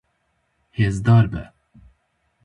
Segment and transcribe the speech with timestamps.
[0.77, 1.43] Hêzdar be.